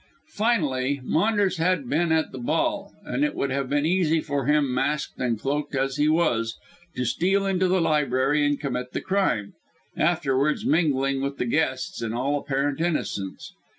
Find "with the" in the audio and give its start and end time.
11.21-11.45